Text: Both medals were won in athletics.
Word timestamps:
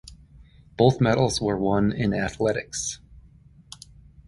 Both 0.77 0.99
medals 0.99 1.39
were 1.39 1.59
won 1.59 1.91
in 1.91 2.11
athletics. 2.11 2.99